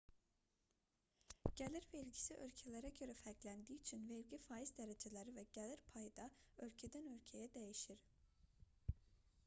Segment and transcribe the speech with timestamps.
[1.59, 6.25] gəlir vergisi ölkələrə görə fərqləndiyi üçün vergi faiz dərəcələri və gəlir payı da
[6.69, 8.01] ölkədən-ölkəyə dəyişir